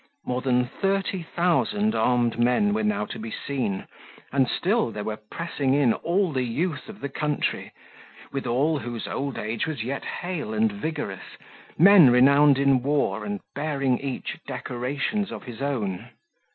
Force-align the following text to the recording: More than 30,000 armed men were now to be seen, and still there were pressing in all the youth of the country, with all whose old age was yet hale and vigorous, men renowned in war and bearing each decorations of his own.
More 0.25 0.41
than 0.41 0.65
30,000 0.65 1.93
armed 1.93 2.39
men 2.39 2.73
were 2.73 2.81
now 2.81 3.05
to 3.05 3.19
be 3.19 3.29
seen, 3.29 3.85
and 4.31 4.49
still 4.49 4.89
there 4.89 5.03
were 5.03 5.19
pressing 5.31 5.75
in 5.75 5.93
all 5.93 6.31
the 6.31 6.41
youth 6.41 6.89
of 6.89 7.01
the 7.01 7.07
country, 7.07 7.71
with 8.31 8.47
all 8.47 8.79
whose 8.79 9.07
old 9.07 9.37
age 9.37 9.67
was 9.67 9.83
yet 9.83 10.03
hale 10.03 10.55
and 10.55 10.71
vigorous, 10.71 11.37
men 11.77 12.09
renowned 12.09 12.57
in 12.57 12.81
war 12.81 13.23
and 13.25 13.41
bearing 13.53 13.99
each 13.99 14.39
decorations 14.47 15.31
of 15.31 15.43
his 15.43 15.61
own. 15.61 16.09